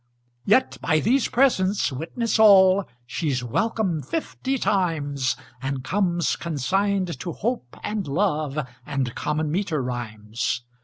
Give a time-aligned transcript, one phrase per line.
[0.45, 7.77] Yet by these presents witness all She's welcome fifty times, And comes consigned to Hope
[7.83, 10.63] and Love And common meter rhymes.